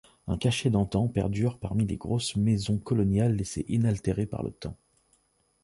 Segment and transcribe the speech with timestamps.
[0.25, 4.75] Un cachet d'antan perdure parmi les grosses maisons coloniales laissées inaltérées par le temps.